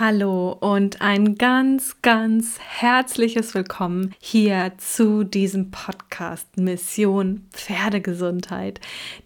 [0.00, 8.78] Hallo und ein ganz, ganz herzliches Willkommen hier zu diesem Podcast Mission Pferdegesundheit.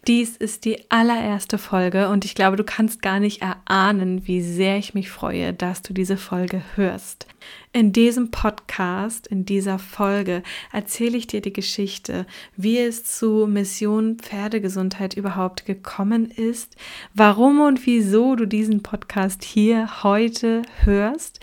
[0.07, 4.79] Dies ist die allererste Folge und ich glaube, du kannst gar nicht erahnen, wie sehr
[4.79, 7.27] ich mich freue, dass du diese Folge hörst.
[7.75, 14.19] In diesem Podcast, in dieser Folge erzähle ich dir die Geschichte, wie es zu Mission
[14.19, 16.75] Pferdegesundheit überhaupt gekommen ist,
[17.15, 21.39] warum und wieso du diesen Podcast hier heute hörst,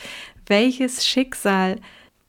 [0.47, 1.81] welches Schicksal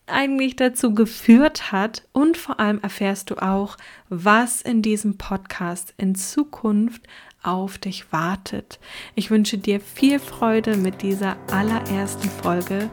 [0.08, 3.78] eigentlich dazu geführt hat und vor allem erfährst du auch,
[4.10, 7.04] was in diesem Podcast in Zukunft
[7.44, 8.80] auf dich wartet.
[9.14, 12.90] Ich wünsche dir viel Freude mit dieser allerersten Folge.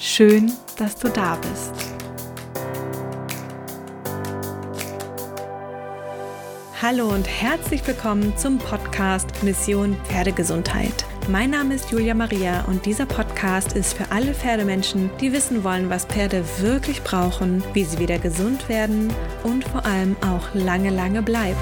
[0.00, 1.72] Schön, dass du da bist.
[6.80, 11.04] Hallo und herzlich willkommen zum Podcast Mission Pferdegesundheit.
[11.28, 15.90] Mein Name ist Julia Maria und dieser Podcast ist für alle Pferdemenschen, die wissen wollen,
[15.90, 21.22] was Pferde wirklich brauchen, wie sie wieder gesund werden und vor allem auch lange, lange
[21.22, 21.58] bleiben.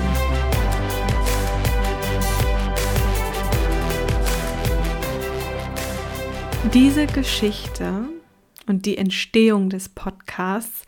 [6.74, 8.10] Diese Geschichte
[8.66, 10.84] und die Entstehung des Podcasts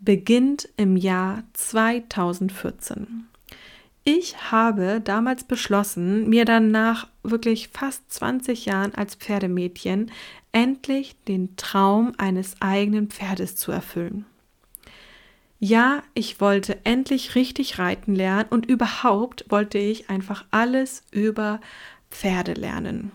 [0.00, 3.28] beginnt im Jahr 2014.
[4.04, 10.10] Ich habe damals beschlossen, mir dann nach wirklich fast 20 Jahren als Pferdemädchen
[10.52, 14.24] endlich den Traum eines eigenen Pferdes zu erfüllen.
[15.60, 21.60] Ja, ich wollte endlich richtig reiten lernen und überhaupt wollte ich einfach alles über
[22.10, 23.10] Pferde lernen.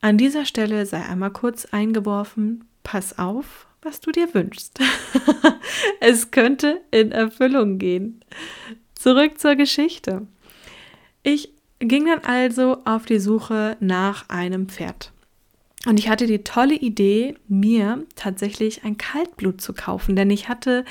[0.00, 4.78] An dieser Stelle sei einmal kurz eingeworfen, pass auf, was du dir wünschst.
[6.00, 8.24] es könnte in Erfüllung gehen.
[8.94, 10.26] Zurück zur Geschichte.
[11.22, 15.12] Ich ging dann also auf die Suche nach einem Pferd.
[15.84, 20.86] Und ich hatte die tolle Idee, mir tatsächlich ein Kaltblut zu kaufen, denn ich hatte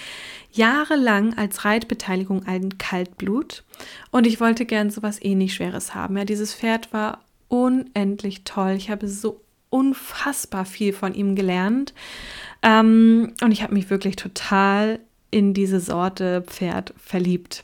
[0.51, 3.63] jahrelang als Reitbeteiligung ein Kaltblut
[4.11, 6.15] und ich wollte gern so was ähnlich Schweres haben.
[6.15, 8.75] Ja, dieses Pferd war unendlich toll.
[8.77, 11.93] Ich habe so unfassbar viel von ihm gelernt.
[12.61, 14.99] Ähm, und ich habe mich wirklich total
[15.31, 17.63] in diese Sorte Pferd verliebt.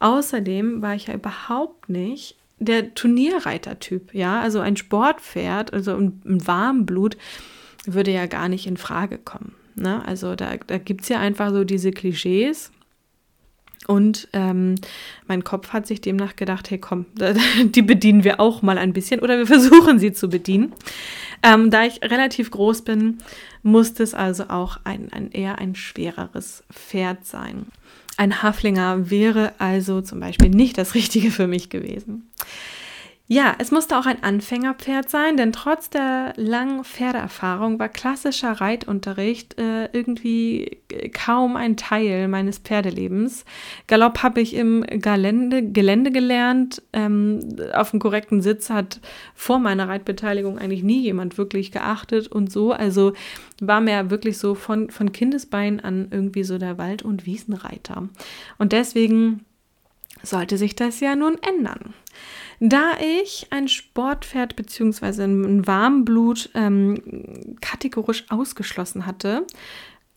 [0.00, 7.16] Außerdem war ich ja überhaupt nicht der Turnierreiter-Typ, ja, also ein Sportpferd, also ein, Warmblut
[7.86, 9.54] würde ja gar nicht in Frage kommen.
[9.76, 10.04] Ne?
[10.04, 12.72] Also da, da gibt es ja einfach so diese Klischees,
[13.88, 14.74] und ähm,
[15.26, 17.06] mein Kopf hat sich demnach gedacht, hey komm,
[17.64, 20.74] die bedienen wir auch mal ein bisschen oder wir versuchen sie zu bedienen.
[21.42, 23.18] Ähm, da ich relativ groß bin,
[23.62, 27.66] musste es also auch ein, ein eher ein schwereres Pferd sein.
[28.18, 32.28] Ein Haflinger wäre also zum Beispiel nicht das Richtige für mich gewesen.
[33.30, 39.58] Ja, es musste auch ein Anfängerpferd sein, denn trotz der langen Pferdeerfahrung war klassischer Reitunterricht
[39.58, 40.78] äh, irgendwie
[41.12, 43.44] kaum ein Teil meines Pferdelebens.
[43.86, 46.80] Galopp habe ich im Gelände, Gelände gelernt.
[46.94, 47.40] Ähm,
[47.74, 48.98] auf den korrekten Sitz hat
[49.34, 52.72] vor meiner Reitbeteiligung eigentlich nie jemand wirklich geachtet und so.
[52.72, 53.12] Also
[53.60, 58.08] war mir wirklich so von, von Kindesbein an irgendwie so der Wald- und Wiesenreiter.
[58.56, 59.44] Und deswegen
[60.22, 61.92] sollte sich das ja nun ändern.
[62.60, 62.92] Da
[63.22, 65.24] ich ein Sportpferd bzw.
[65.24, 69.46] ein Warmblut ähm, kategorisch ausgeschlossen hatte,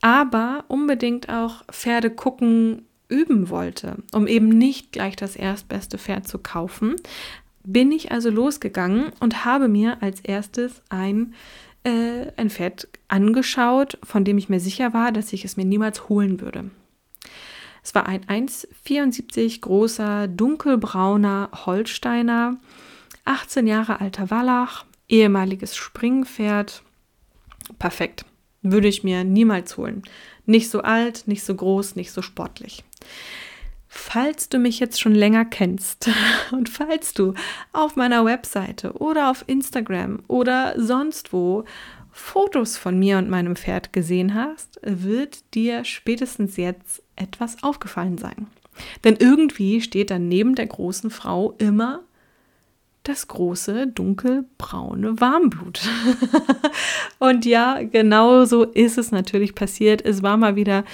[0.02, 6.40] aber unbedingt auch Pferde gucken üben wollte, um eben nicht gleich das erstbeste Pferd zu
[6.40, 6.96] kaufen,
[7.64, 11.36] bin ich also losgegangen und habe mir als erstes ein,
[11.84, 16.10] äh, ein Pferd angeschaut, von dem ich mir sicher war, dass ich es mir niemals
[16.10, 16.72] holen würde.
[17.84, 22.58] Es war ein 1,74 großer, dunkelbrauner Holsteiner,
[23.26, 26.84] 18 Jahre alter Wallach, ehemaliges Springpferd.
[27.80, 28.26] Perfekt.
[28.62, 30.04] Würde ich mir niemals holen.
[30.46, 32.84] Nicht so alt, nicht so groß, nicht so sportlich.
[33.88, 36.10] Falls du mich jetzt schon länger kennst
[36.52, 37.34] und falls du
[37.74, 41.66] auf meiner Webseite oder auf Instagram oder sonst wo
[42.14, 48.48] Fotos von mir und meinem Pferd gesehen hast, wird dir spätestens jetzt etwas aufgefallen sein.
[49.04, 52.02] Denn irgendwie steht dann neben der großen Frau immer
[53.04, 55.82] das große dunkelbraune Warmblut.
[57.20, 60.04] und ja, genau so ist es natürlich passiert.
[60.06, 60.86] Es war mal wieder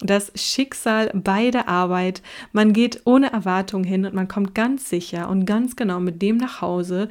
[0.00, 2.22] das Schicksal bei der Arbeit.
[2.52, 6.36] Man geht ohne Erwartung hin und man kommt ganz sicher und ganz genau mit dem
[6.36, 7.08] nach Hause,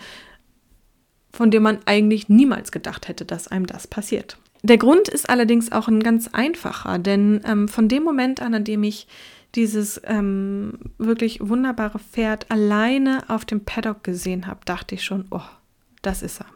[1.34, 4.38] von dem man eigentlich niemals gedacht hätte, dass einem das passiert.
[4.66, 8.64] Der Grund ist allerdings auch ein ganz einfacher, denn ähm, von dem Moment an, an
[8.64, 9.08] dem ich
[9.54, 15.44] dieses ähm, wirklich wunderbare Pferd alleine auf dem Paddock gesehen habe, dachte ich schon, oh,
[16.02, 16.48] das ist er.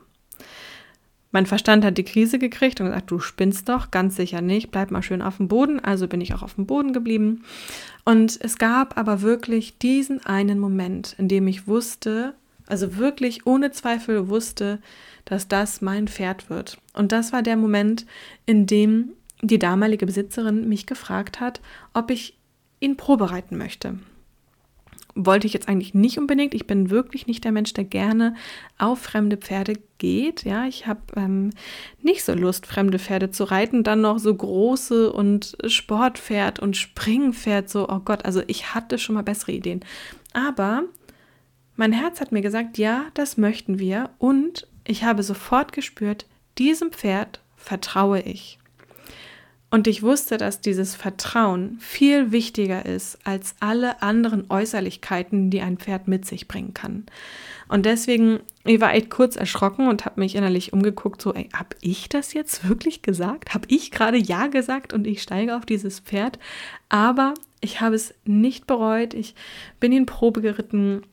[1.32, 4.90] Mein Verstand hat die Krise gekriegt und gesagt, du spinnst doch, ganz sicher nicht, bleib
[4.90, 5.80] mal schön auf dem Boden.
[5.80, 7.44] Also bin ich auch auf dem Boden geblieben.
[8.06, 12.34] Und es gab aber wirklich diesen einen Moment, in dem ich wusste,
[12.70, 14.80] also wirklich ohne Zweifel wusste,
[15.26, 16.78] dass das mein Pferd wird.
[16.94, 18.06] Und das war der Moment,
[18.46, 19.12] in dem
[19.42, 21.62] die damalige Besitzerin mich gefragt hat,
[21.94, 22.38] ob ich
[22.80, 24.00] ihn probereiten möchte
[25.26, 26.54] wollte ich jetzt eigentlich nicht unbedingt.
[26.54, 28.36] Ich bin wirklich nicht der Mensch, der gerne
[28.78, 30.44] auf fremde Pferde geht.
[30.46, 31.52] Ja, ich habe ähm,
[32.02, 33.84] nicht so Lust, fremde Pferde zu reiten.
[33.84, 37.70] Dann noch so große und Sportpferd und Springpferd.
[37.70, 39.82] So, oh Gott, also ich hatte schon mal bessere Ideen.
[40.34, 40.84] Aber
[41.80, 44.10] mein Herz hat mir gesagt, ja, das möchten wir.
[44.18, 46.26] Und ich habe sofort gespürt,
[46.58, 48.60] diesem Pferd vertraue ich.
[49.72, 55.78] Und ich wusste, dass dieses Vertrauen viel wichtiger ist als alle anderen Äußerlichkeiten, die ein
[55.78, 57.06] Pferd mit sich bringen kann.
[57.70, 61.78] Und deswegen, ich war echt kurz erschrocken und habe mich innerlich umgeguckt, so, ey, habe
[61.80, 63.54] ich das jetzt wirklich gesagt?
[63.54, 66.40] Habe ich gerade Ja gesagt und ich steige auf dieses Pferd?
[66.90, 69.14] Aber ich habe es nicht bereut.
[69.14, 69.34] Ich
[69.80, 71.04] bin in Probe geritten.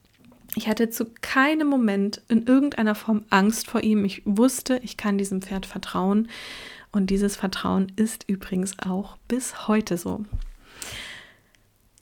[0.55, 4.05] Ich hatte zu keinem Moment in irgendeiner Form Angst vor ihm.
[4.05, 6.29] Ich wusste, ich kann diesem Pferd vertrauen.
[6.93, 10.25] Und dieses Vertrauen ist übrigens auch bis heute so.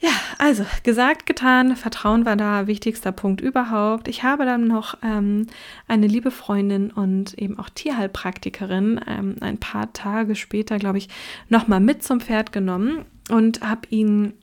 [0.05, 4.07] Ja, also gesagt, getan, Vertrauen war da wichtigster Punkt überhaupt.
[4.07, 5.47] Ich habe dann noch ähm,
[5.89, 11.09] eine liebe Freundin und eben auch Tierheilpraktikerin ähm, ein paar Tage später, glaube ich,
[11.49, 14.35] nochmal mit zum Pferd genommen und habe ihn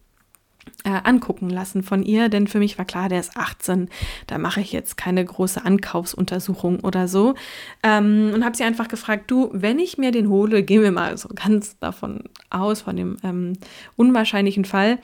[0.83, 3.89] äh, angucken lassen von ihr, denn für mich war klar, der ist 18,
[4.27, 7.35] da mache ich jetzt keine große Ankaufsuntersuchung oder so.
[7.83, 11.17] Ähm, und habe sie einfach gefragt, du, wenn ich mir den hole, gehen wir mal
[11.17, 13.53] so ganz davon aus, von dem ähm,
[13.95, 14.99] unwahrscheinlichen Fall,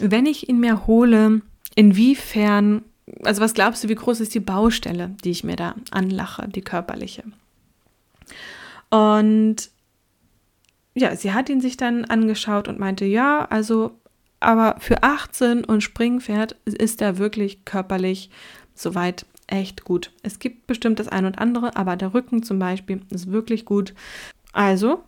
[0.00, 1.40] wenn ich ihn mir hole,
[1.74, 2.82] inwiefern,
[3.22, 6.62] also was glaubst du, wie groß ist die Baustelle, die ich mir da anlache, die
[6.62, 7.24] körperliche?
[8.90, 9.70] Und
[10.94, 13.98] ja, sie hat ihn sich dann angeschaut und meinte, ja, also
[14.44, 18.30] aber für 18 und Springpferd ist er wirklich körperlich
[18.74, 20.12] soweit echt gut.
[20.22, 23.94] Es gibt bestimmt das ein und andere, aber der Rücken zum Beispiel ist wirklich gut.
[24.52, 25.04] Also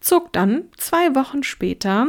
[0.00, 2.08] zog dann zwei Wochen später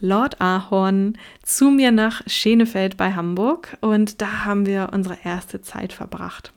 [0.00, 5.92] Lord Ahorn zu mir nach Schenefeld bei Hamburg und da haben wir unsere erste Zeit
[5.92, 6.52] verbracht.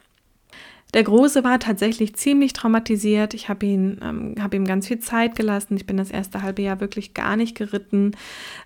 [0.93, 3.33] Der Große war tatsächlich ziemlich traumatisiert.
[3.33, 5.77] Ich habe ihn, ähm, habe ihm ganz viel Zeit gelassen.
[5.77, 8.11] Ich bin das erste halbe Jahr wirklich gar nicht geritten.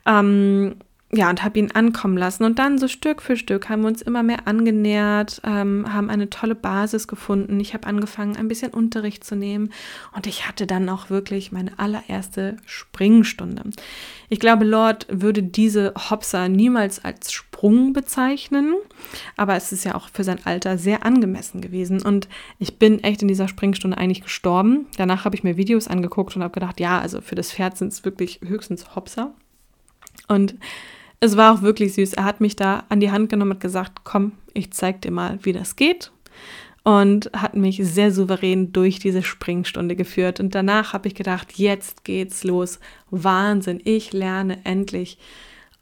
[0.05, 0.75] Ähm,
[1.15, 2.43] ja, und habe ihn ankommen lassen.
[2.43, 6.31] Und dann so Stück für Stück haben wir uns immer mehr angenähert, ähm, haben eine
[6.31, 7.59] tolle Basis gefunden.
[7.59, 9.71] Ich habe angefangen, ein bisschen Unterricht zu nehmen.
[10.15, 13.61] Und ich hatte dann auch wirklich meine allererste Springstunde.
[14.29, 18.73] Ich glaube, Lord würde diese Hopser niemals als Sprung bezeichnen.
[19.37, 22.01] Aber es ist ja auch für sein Alter sehr angemessen gewesen.
[22.01, 22.27] Und
[22.57, 24.87] ich bin echt in dieser Springstunde eigentlich gestorben.
[24.97, 27.93] Danach habe ich mir Videos angeguckt und habe gedacht, ja, also für das Pferd sind
[27.93, 29.35] es wirklich höchstens Hopser.
[30.27, 30.55] Und
[31.23, 32.13] es war auch wirklich süß.
[32.13, 35.39] Er hat mich da an die Hand genommen und gesagt, komm, ich zeig dir mal,
[35.43, 36.11] wie das geht.
[36.83, 40.41] Und hat mich sehr souverän durch diese Springstunde geführt.
[40.41, 42.81] Und danach habe ich gedacht, jetzt geht's los.
[43.09, 45.17] Wahnsinn, ich lerne endlich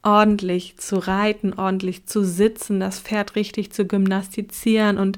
[0.04, 5.18] ordentlich zu reiten, ordentlich zu sitzen, das Pferd richtig zu gymnastizieren und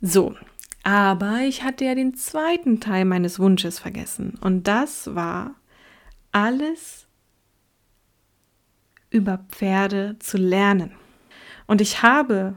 [0.00, 0.36] so.
[0.84, 4.38] Aber ich hatte ja den zweiten Teil meines Wunsches vergessen.
[4.40, 5.56] Und das war
[6.30, 7.07] alles
[9.18, 10.92] über Pferde zu lernen.
[11.66, 12.54] Und ich habe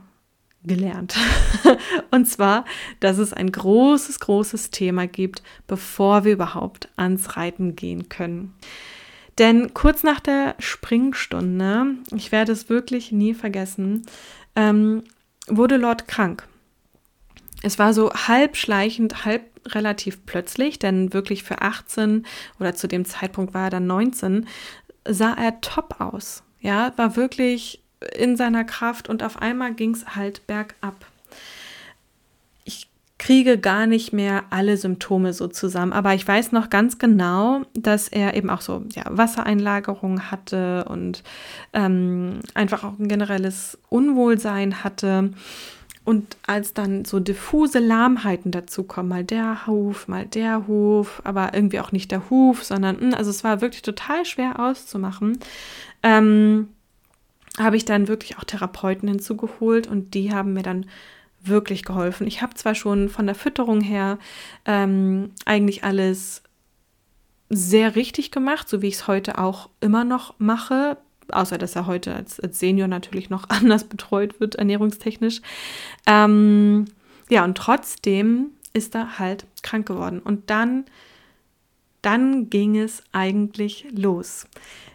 [0.64, 1.16] gelernt.
[2.12, 2.66] und zwar,
[3.00, 8.54] dass es ein großes, großes Thema gibt, bevor wir überhaupt ans Reiten gehen können.
[9.38, 14.04] Denn kurz nach der Springstunde, ich werde es wirklich nie vergessen,
[14.56, 15.04] ähm,
[15.48, 16.48] wurde Lord krank.
[17.64, 22.26] Es war so halb schleichend, halb relativ plötzlich, denn wirklich für 18
[22.60, 24.48] oder zu dem Zeitpunkt war er dann 19,
[25.08, 26.44] sah er top aus.
[26.62, 27.82] Ja, war wirklich
[28.16, 31.06] in seiner Kraft und auf einmal ging es halt bergab.
[32.64, 32.88] Ich
[33.18, 38.08] kriege gar nicht mehr alle Symptome so zusammen, aber ich weiß noch ganz genau, dass
[38.08, 41.24] er eben auch so ja, Wassereinlagerung hatte und
[41.74, 45.32] ähm, einfach auch ein generelles Unwohlsein hatte.
[46.04, 51.80] Und als dann so diffuse Lahmheiten dazukommen, mal der Huf, mal der Huf, aber irgendwie
[51.80, 55.38] auch nicht der Huf, sondern, hm, also es war wirklich total schwer auszumachen,
[56.04, 56.70] ähm,
[57.58, 60.86] habe ich dann wirklich auch Therapeuten hinzugeholt und die haben mir dann
[61.44, 62.28] wirklich geholfen.
[62.28, 64.20] Ich habe zwar schon von der Fütterung her
[64.66, 66.44] ähm, eigentlich alles
[67.50, 70.98] sehr richtig gemacht, so wie ich es heute auch immer noch mache,
[71.30, 75.42] außer dass er heute als, als Senior natürlich noch anders betreut wird, ernährungstechnisch.
[76.06, 76.86] Ähm,
[77.30, 80.20] ja, und trotzdem ist er halt krank geworden.
[80.20, 80.86] Und dann,
[82.02, 84.48] dann ging es eigentlich los.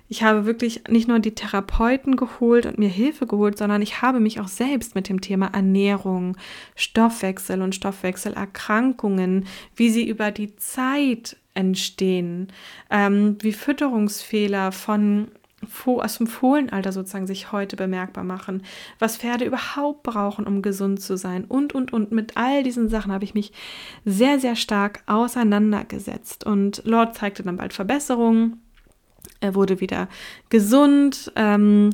[0.08, 4.20] Ich habe wirklich nicht nur die Therapeuten geholt und mir Hilfe geholt, sondern ich habe
[4.20, 6.36] mich auch selbst mit dem Thema Ernährung,
[6.74, 12.48] Stoffwechsel und Stoffwechselerkrankungen, wie sie über die Zeit entstehen,
[12.90, 15.28] ähm, wie Fütterungsfehler von
[15.86, 18.62] aus dem Fohlenalter sozusagen sich heute bemerkbar machen,
[18.98, 22.12] was Pferde überhaupt brauchen, um gesund zu sein und, und, und.
[22.12, 23.52] Mit all diesen Sachen habe ich mich
[24.04, 26.44] sehr, sehr stark auseinandergesetzt.
[26.44, 28.60] Und Lord zeigte dann bald Verbesserungen.
[29.40, 30.08] Er wurde wieder
[30.48, 31.90] gesund, ähm,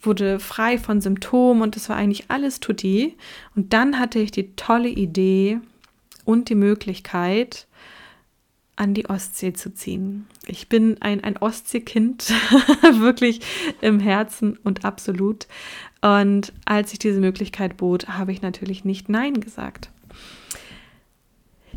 [0.00, 3.16] wurde frei von Symptomen und das war eigentlich alles tutti.
[3.54, 5.60] Und dann hatte ich die tolle Idee
[6.24, 7.66] und die Möglichkeit,
[8.76, 10.26] an die Ostsee zu ziehen.
[10.46, 12.28] Ich bin ein, ein Ostseekind,
[13.00, 13.40] wirklich
[13.80, 15.46] im Herzen und absolut.
[16.02, 19.90] Und als ich diese Möglichkeit bot, habe ich natürlich nicht Nein gesagt.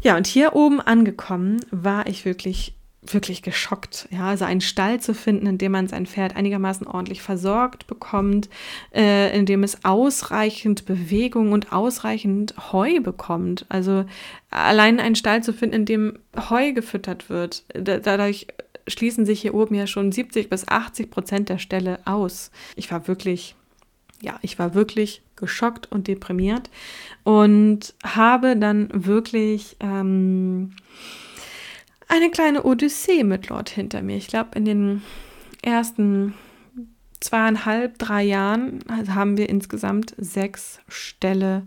[0.01, 2.75] Ja, und hier oben angekommen war ich wirklich
[3.13, 4.07] wirklich geschockt.
[4.11, 8.49] Ja, also einen Stall zu finden, in dem man sein Pferd einigermaßen ordentlich versorgt bekommt,
[8.93, 13.65] äh, in dem es ausreichend Bewegung und ausreichend Heu bekommt.
[13.69, 14.05] Also
[14.49, 17.63] allein einen Stall zu finden, in dem Heu gefüttert wird.
[17.73, 18.47] Da, dadurch
[18.87, 22.51] schließen sich hier oben ja schon 70 bis 80 Prozent der Ställe aus.
[22.75, 23.55] Ich war wirklich,
[24.21, 26.69] ja, ich war wirklich geschockt und deprimiert
[27.23, 30.73] und habe dann wirklich ähm,
[32.09, 34.17] eine kleine Odyssee mit Lord hinter mir.
[34.17, 35.01] Ich glaube, in den
[35.61, 36.33] ersten
[37.21, 38.79] zweieinhalb, drei Jahren
[39.13, 41.63] haben wir insgesamt sechs Ställe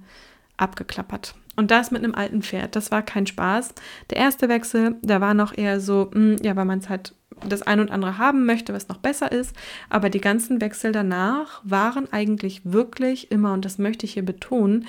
[0.56, 1.34] abgeklappert.
[1.54, 2.76] Und das mit einem alten Pferd.
[2.76, 3.74] Das war kein Spaß.
[4.10, 7.14] Der erste Wechsel, da war noch eher so, mh, hm, ja, weil man es halt
[7.48, 9.54] das ein und andere haben möchte, was noch besser ist.
[9.90, 14.86] Aber die ganzen Wechsel danach waren eigentlich wirklich immer, und das möchte ich hier betonen,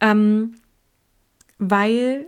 [0.00, 0.56] ähm,
[1.58, 2.26] weil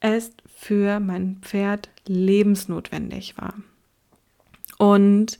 [0.00, 0.32] es
[0.64, 3.52] für mein Pferd lebensnotwendig war.
[4.78, 5.38] Und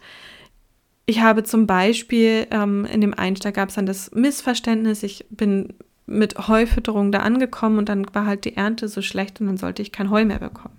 [1.06, 5.72] ich habe zum Beispiel ähm, in dem Einstieg gab es dann das Missverständnis, ich bin
[6.04, 9.80] mit Heufütterung da angekommen und dann war halt die Ernte so schlecht und dann sollte
[9.80, 10.78] ich kein Heu mehr bekommen.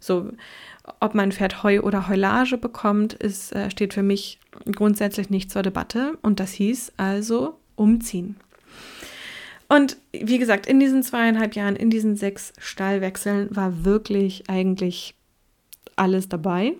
[0.00, 0.32] So,
[0.98, 4.40] ob mein Pferd Heu oder Heulage bekommt, ist, äh, steht für mich
[4.74, 8.36] grundsätzlich nicht zur Debatte und das hieß also umziehen.
[9.68, 15.14] Und wie gesagt, in diesen zweieinhalb Jahren, in diesen sechs Stallwechseln war wirklich eigentlich
[15.96, 16.74] alles dabei.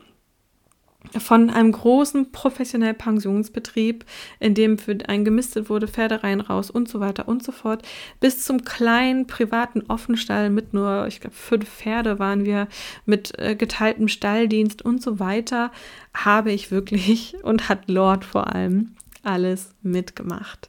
[1.16, 4.04] Von einem großen professionellen Pensionsbetrieb,
[4.40, 7.86] in dem für ein gemistet wurde, Pferde rein, raus und so weiter und so fort,
[8.20, 12.68] bis zum kleinen privaten Offenstall mit nur, ich glaube, fünf Pferde waren wir,
[13.06, 15.72] mit äh, geteiltem Stalldienst und so weiter,
[16.14, 20.68] habe ich wirklich und hat Lord vor allem alles mitgemacht.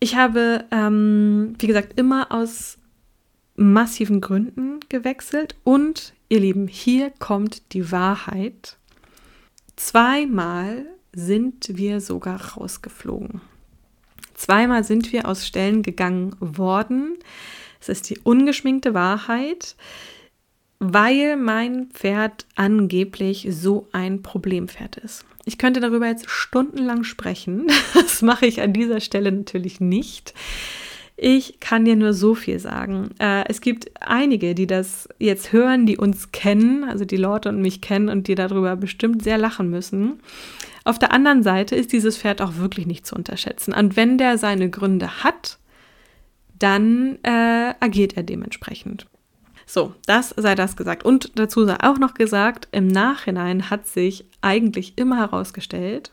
[0.00, 2.78] Ich habe, ähm, wie gesagt, immer aus
[3.54, 8.78] massiven Gründen gewechselt und Ihr Lieben, hier kommt die Wahrheit.
[9.76, 13.40] Zweimal sind wir sogar rausgeflogen.
[14.34, 17.18] Zweimal sind wir aus Stellen gegangen worden.
[17.80, 19.74] Es ist die ungeschminkte Wahrheit,
[20.78, 25.26] weil mein Pferd angeblich so ein Problempferd ist.
[25.44, 27.66] Ich könnte darüber jetzt stundenlang sprechen.
[27.94, 30.34] Das mache ich an dieser Stelle natürlich nicht.
[31.16, 33.10] Ich kann dir nur so viel sagen.
[33.18, 37.60] Äh, es gibt einige, die das jetzt hören, die uns kennen, also die Leute und
[37.60, 40.20] mich kennen und die darüber bestimmt sehr lachen müssen.
[40.84, 43.74] Auf der anderen Seite ist dieses Pferd auch wirklich nicht zu unterschätzen.
[43.74, 45.58] Und wenn der seine Gründe hat,
[46.58, 49.06] dann äh, agiert er dementsprechend.
[49.72, 51.04] So, das sei das gesagt.
[51.04, 56.10] Und dazu sei auch noch gesagt, im Nachhinein hat sich eigentlich immer herausgestellt,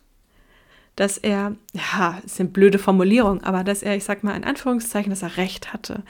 [0.96, 5.10] dass er, ja, es sind blöde Formulierungen, aber dass er, ich sag mal in Anführungszeichen,
[5.10, 6.04] dass er recht hatte.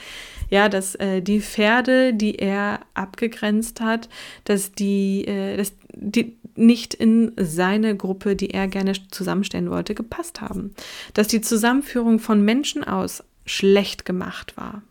[0.50, 4.10] Ja, dass äh, die Pferde, die er abgegrenzt hat,
[4.44, 10.42] dass die, äh, dass die nicht in seine Gruppe, die er gerne zusammenstellen wollte, gepasst
[10.42, 10.74] haben.
[11.14, 14.82] Dass die Zusammenführung von Menschen aus schlecht gemacht war.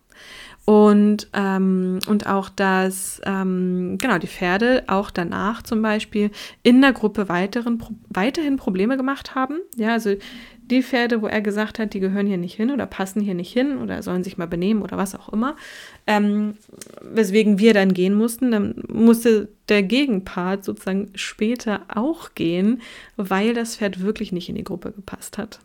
[0.66, 6.32] Und, ähm, und auch, dass ähm, genau die Pferde auch danach zum Beispiel
[6.64, 9.60] in der Gruppe weiteren, weiterhin Probleme gemacht haben.
[9.76, 10.16] Ja, also
[10.68, 13.52] die Pferde, wo er gesagt hat, die gehören hier nicht hin oder passen hier nicht
[13.52, 15.54] hin oder sollen sich mal benehmen oder was auch immer,
[16.08, 16.54] ähm,
[17.00, 22.82] weswegen wir dann gehen mussten, dann musste der Gegenpart sozusagen später auch gehen,
[23.16, 25.60] weil das Pferd wirklich nicht in die Gruppe gepasst hat.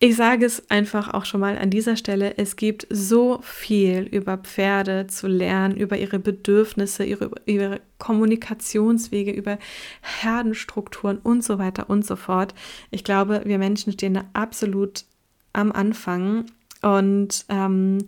[0.00, 4.38] Ich sage es einfach auch schon mal an dieser Stelle, es gibt so viel über
[4.38, 9.58] Pferde zu lernen, über ihre Bedürfnisse, ihre, ihre Kommunikationswege, über
[10.00, 12.54] Herdenstrukturen und so weiter und so fort.
[12.92, 15.04] Ich glaube, wir Menschen stehen da absolut
[15.52, 16.46] am Anfang
[16.80, 17.98] und ähm,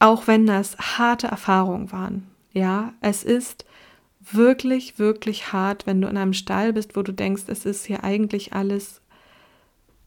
[0.00, 2.26] auch wenn das harte Erfahrungen waren.
[2.52, 3.64] Ja, es ist
[4.20, 8.02] wirklich, wirklich hart, wenn du in einem Stall bist, wo du denkst, es ist hier
[8.02, 8.99] eigentlich alles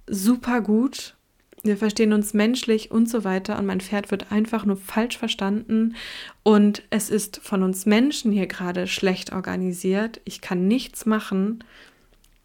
[0.07, 1.15] super gut.
[1.63, 5.95] Wir verstehen uns menschlich und so weiter und mein Pferd wird einfach nur falsch verstanden
[6.43, 10.19] und es ist von uns Menschen hier gerade schlecht organisiert.
[10.25, 11.63] Ich kann nichts machen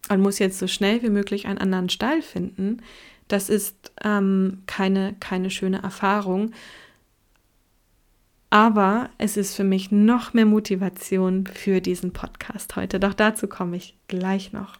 [0.07, 2.81] und muss jetzt so schnell wie möglich einen anderen Stall finden.
[3.27, 6.53] Das ist ähm, keine, keine schöne Erfahrung.
[8.49, 12.99] Aber es ist für mich noch mehr Motivation für diesen Podcast heute.
[12.99, 14.77] Doch dazu komme ich gleich noch.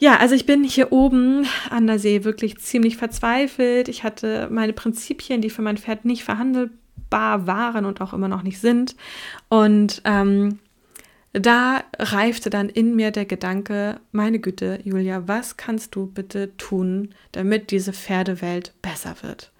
[0.00, 3.88] Ja, also ich bin hier oben an der See wirklich ziemlich verzweifelt.
[3.88, 8.44] Ich hatte meine Prinzipien, die für mein Pferd nicht verhandelbar waren und auch immer noch
[8.44, 8.94] nicht sind.
[9.48, 10.60] Und ähm,
[11.32, 17.14] da reifte dann in mir der Gedanke, meine Güte, Julia, was kannst du bitte tun,
[17.32, 19.50] damit diese Pferdewelt besser wird?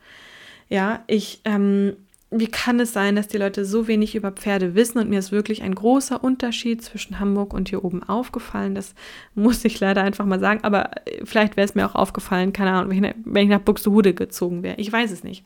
[0.68, 1.97] Ja, ich ähm,
[2.30, 4.99] wie kann es sein, dass die Leute so wenig über Pferde wissen?
[4.99, 8.75] Und mir ist wirklich ein großer Unterschied zwischen Hamburg und hier oben aufgefallen.
[8.75, 8.94] Das
[9.35, 10.61] muss ich leider einfach mal sagen.
[10.62, 12.90] Aber äh, vielleicht wäre es mir auch aufgefallen, keine Ahnung,
[13.25, 14.76] wenn ich, nach Buxtehude gezogen wäre.
[14.76, 15.44] Ich weiß es nicht.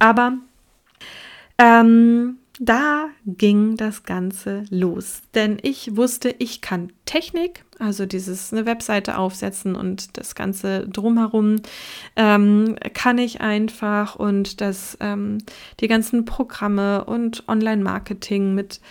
[0.00, 0.38] Aber
[1.58, 5.22] ähm, da ging das Ganze los.
[5.34, 11.62] Denn ich wusste, ich kann Technik, also dieses eine Webseite aufsetzen und das Ganze drumherum
[12.16, 15.38] ähm, kann ich einfach und das ähm,
[15.80, 18.82] die ganzen Programme und Online-Marketing mit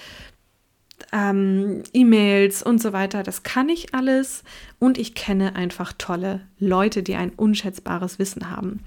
[1.13, 4.43] ähm, E-Mails und so weiter, das kann ich alles
[4.79, 8.79] und ich kenne einfach tolle Leute, die ein unschätzbares Wissen haben.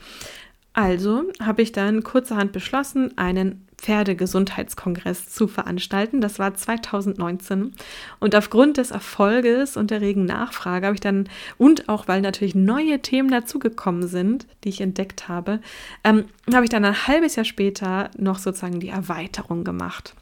[0.75, 6.21] Also habe ich dann kurzerhand beschlossen, einen Pferdegesundheitskongress zu veranstalten.
[6.21, 7.73] Das war 2019.
[8.21, 12.55] Und aufgrund des Erfolges und der regen Nachfrage habe ich dann, und auch weil natürlich
[12.55, 15.61] neue Themen dazugekommen sind, die ich entdeckt habe,
[16.05, 20.15] ähm, habe ich dann ein halbes Jahr später noch sozusagen die Erweiterung gemacht.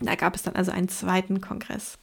[0.00, 1.99] Da gab es dann also einen zweiten Kongress.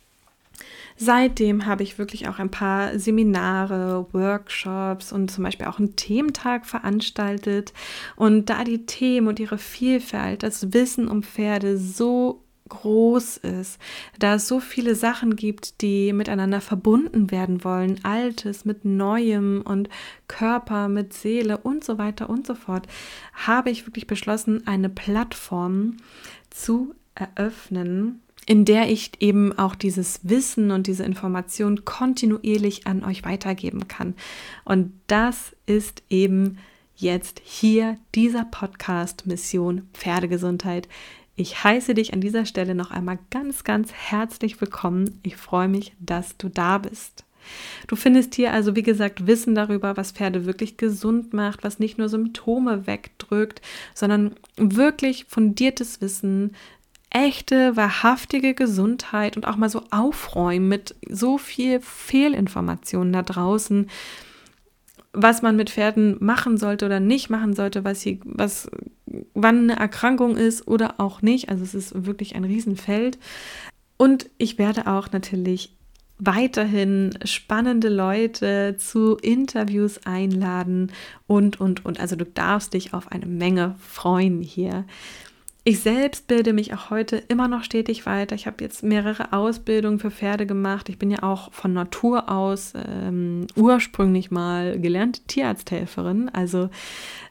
[0.98, 6.66] Seitdem habe ich wirklich auch ein paar Seminare, Workshops und zum Beispiel auch einen Thementag
[6.66, 7.72] veranstaltet.
[8.16, 13.80] Und da die Themen und ihre Vielfalt, das Wissen um Pferde so groß ist,
[14.20, 19.90] da es so viele Sachen gibt, die miteinander verbunden werden wollen, Altes mit Neuem und
[20.28, 22.88] Körper mit Seele und so weiter und so fort,
[23.34, 25.98] habe ich wirklich beschlossen, eine Plattform
[26.50, 33.26] zu eröffnen, in der ich eben auch dieses Wissen und diese Information kontinuierlich an euch
[33.26, 34.16] weitergeben kann.
[34.64, 36.58] Und das ist eben
[36.96, 40.88] jetzt hier dieser Podcast Mission Pferdegesundheit.
[41.36, 45.20] Ich heiße dich an dieser Stelle noch einmal ganz, ganz herzlich willkommen.
[45.24, 47.26] Ich freue mich, dass du da bist.
[47.88, 51.98] Du findest hier also, wie gesagt, Wissen darüber, was Pferde wirklich gesund macht, was nicht
[51.98, 53.62] nur Symptome wegdrückt,
[53.94, 56.56] sondern wirklich fundiertes Wissen,
[57.10, 63.90] echte, wahrhaftige Gesundheit und auch mal so aufräumen mit so viel Fehlinformationen da draußen,
[65.14, 68.70] was man mit Pferden machen sollte oder nicht machen sollte, was sie, was,
[69.34, 71.50] wann eine Erkrankung ist oder auch nicht.
[71.50, 73.18] Also es ist wirklich ein Riesenfeld.
[73.98, 75.76] Und ich werde auch natürlich
[76.20, 80.92] weiterhin spannende Leute zu Interviews einladen
[81.28, 82.00] und, und, und.
[82.00, 84.86] Also du darfst dich auf eine Menge freuen hier.
[85.68, 88.36] Ich selbst bilde mich auch heute immer noch stetig weiter.
[88.36, 90.88] Ich habe jetzt mehrere Ausbildungen für Pferde gemacht.
[90.88, 96.30] Ich bin ja auch von Natur aus ähm, ursprünglich mal gelernte Tierarzthelferin.
[96.30, 96.70] Also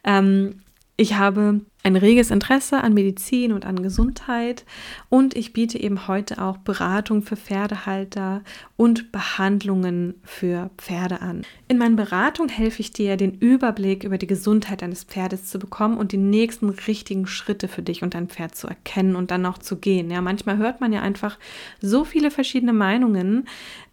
[0.05, 0.61] ähm,
[0.99, 4.65] ich habe ein reges Interesse an Medizin und an Gesundheit
[5.09, 8.43] und ich biete eben heute auch Beratung für Pferdehalter
[8.77, 11.43] und Behandlungen für Pferde an.
[11.69, 15.97] In meinen Beratungen helfe ich dir, den Überblick über die Gesundheit deines Pferdes zu bekommen
[15.97, 19.59] und die nächsten richtigen Schritte für dich und dein Pferd zu erkennen und dann auch
[19.59, 20.11] zu gehen.
[20.11, 21.39] Ja, manchmal hört man ja einfach
[21.81, 23.47] so viele verschiedene Meinungen.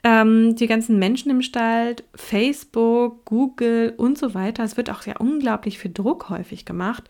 [0.04, 4.64] Ähm, die ganzen Menschen im Stall, Facebook, Google und so weiter.
[4.64, 7.08] Es wird auch ja unglaublich viel Druck häufig gemacht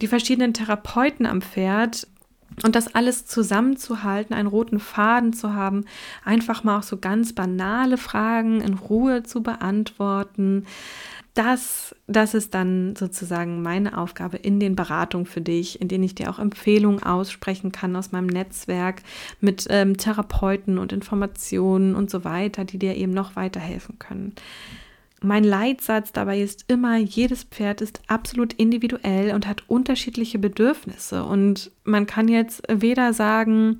[0.00, 2.06] die verschiedenen Therapeuten am Pferd
[2.64, 5.84] und das alles zusammenzuhalten, einen roten Faden zu haben,
[6.24, 10.66] einfach mal auch so ganz banale Fragen in Ruhe zu beantworten.
[11.34, 16.14] Das, das ist dann sozusagen meine Aufgabe in den Beratungen für dich, in denen ich
[16.14, 19.02] dir auch Empfehlungen aussprechen kann aus meinem Netzwerk
[19.40, 24.34] mit ähm, Therapeuten und Informationen und so weiter, die dir eben noch weiterhelfen können.
[25.22, 31.24] Mein Leitsatz dabei ist immer, jedes Pferd ist absolut individuell und hat unterschiedliche Bedürfnisse.
[31.24, 33.78] Und man kann jetzt weder sagen,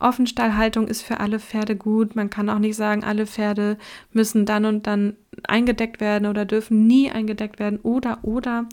[0.00, 2.14] Offenstallhaltung ist für alle Pferde gut.
[2.16, 3.76] Man kann auch nicht sagen, alle Pferde
[4.12, 8.66] müssen dann und dann eingedeckt werden oder dürfen nie eingedeckt werden oder oder.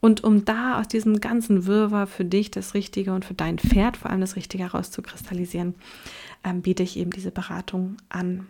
[0.00, 3.96] Und um da aus diesem ganzen Wirrwarr für dich das Richtige und für dein Pferd
[3.96, 5.74] vor allem das Richtige herauszukristallisieren,
[6.44, 8.46] ähm, biete ich eben diese Beratung an.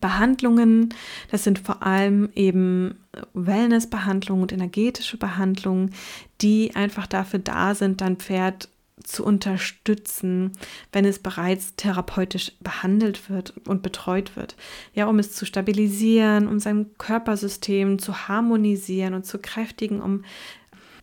[0.00, 0.94] Behandlungen,
[1.30, 3.00] das sind vor allem eben
[3.34, 5.92] Wellnessbehandlungen und energetische Behandlungen,
[6.40, 8.68] die einfach dafür da sind, dein Pferd
[9.04, 10.52] zu unterstützen,
[10.92, 14.56] wenn es bereits therapeutisch behandelt wird und betreut wird.
[14.94, 20.24] Ja, um es zu stabilisieren, um sein Körpersystem zu harmonisieren und zu kräftigen, um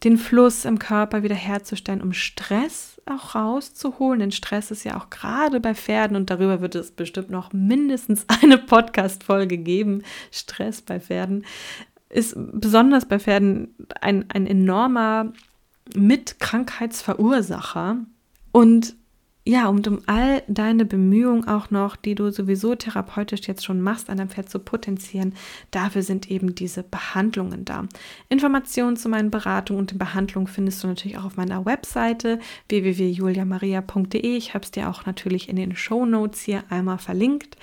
[0.04, 4.20] den Fluss im Körper wiederherzustellen, um Stress auch rauszuholen.
[4.20, 8.26] Denn Stress ist ja auch gerade bei Pferden und darüber wird es bestimmt noch mindestens
[8.42, 10.04] eine Podcast-Folge geben.
[10.32, 11.46] Stress bei Pferden
[12.10, 15.34] ist besonders bei Pferden ein, ein enormer
[15.96, 17.98] Mitkrankheitsverursacher.
[18.52, 18.96] Und
[19.48, 24.10] ja, und um all deine Bemühungen auch noch, die du sowieso therapeutisch jetzt schon machst,
[24.10, 25.36] an deinem Pferd zu potenzieren,
[25.72, 27.86] dafür sind eben diese Behandlungen da.
[28.28, 34.36] Informationen zu meinen Beratungen und den Behandlungen findest du natürlich auch auf meiner Webseite www.juliamaria.de.
[34.36, 37.56] Ich habe es dir auch natürlich in den Show Notes hier einmal verlinkt.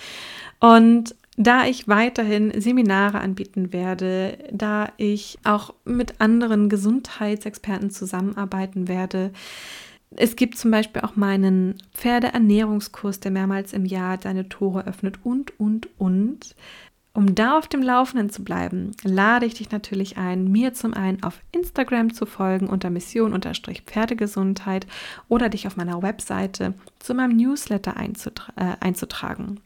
[0.60, 9.32] Und da ich weiterhin Seminare anbieten werde, da ich auch mit anderen Gesundheitsexperten zusammenarbeiten werde,
[10.16, 15.58] es gibt zum Beispiel auch meinen Pferdeernährungskurs, der mehrmals im Jahr seine Tore öffnet und,
[15.58, 16.54] und, und.
[17.16, 21.22] Um da auf dem Laufenden zu bleiben, lade ich dich natürlich ein, mir zum einen
[21.22, 24.88] auf Instagram zu folgen unter Mission-Pferdegesundheit
[25.28, 29.60] oder dich auf meiner Webseite zu meinem Newsletter einzutra äh, einzutragen.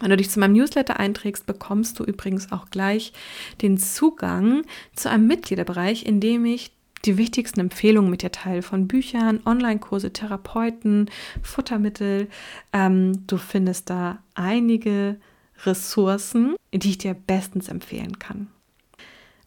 [0.00, 3.12] Wenn du dich zu meinem Newsletter einträgst, bekommst du übrigens auch gleich
[3.60, 4.62] den Zugang
[4.96, 6.72] zu einem Mitgliederbereich, in dem ich
[7.04, 11.10] die wichtigsten Empfehlungen mit dir teile von Büchern, Online-Kurse, Therapeuten,
[11.42, 12.28] Futtermittel.
[12.72, 15.16] Ähm, du findest da einige
[15.64, 18.48] Ressourcen, die ich dir bestens empfehlen kann.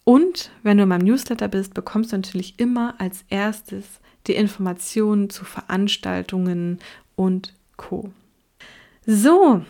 [0.03, 5.29] Und wenn du in meinem Newsletter bist, bekommst du natürlich immer als erstes die Informationen
[5.29, 6.79] zu Veranstaltungen
[7.15, 8.11] und Co.
[9.05, 9.63] So,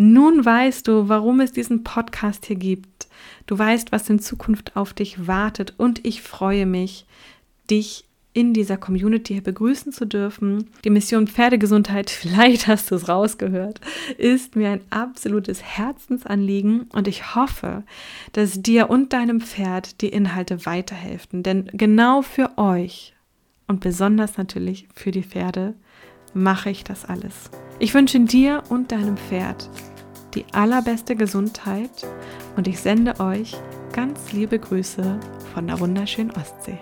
[0.00, 3.06] nun weißt du, warum es diesen Podcast hier gibt.
[3.46, 7.04] Du weißt, was in Zukunft auf dich wartet und ich freue mich,
[7.70, 10.70] dich in dieser Community hier begrüßen zu dürfen.
[10.84, 13.82] Die Mission Pferdegesundheit, vielleicht hast du es rausgehört,
[14.16, 17.82] ist mir ein absolutes Herzensanliegen und ich hoffe,
[18.32, 21.42] dass dir und deinem Pferd die Inhalte weiterhelfen.
[21.42, 23.12] Denn genau für euch
[23.66, 25.74] und besonders natürlich für die Pferde
[26.32, 27.50] mache ich das alles.
[27.78, 29.68] Ich wünsche dir und deinem Pferd
[30.34, 32.06] die allerbeste Gesundheit
[32.56, 33.56] und ich sende euch
[33.92, 35.18] ganz liebe Grüße
[35.54, 36.78] von der wunderschönen Ostsee.